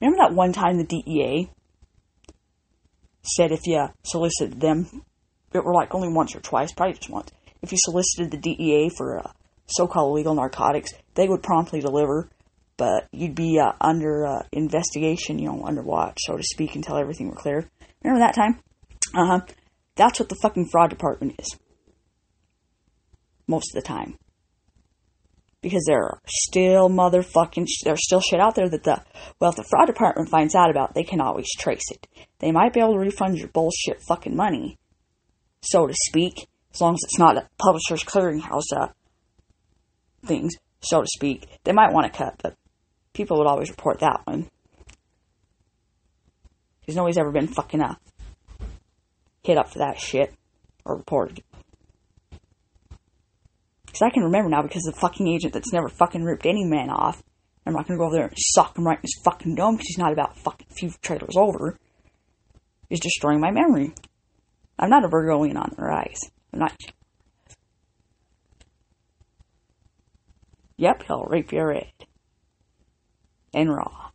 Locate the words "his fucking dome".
59.02-59.76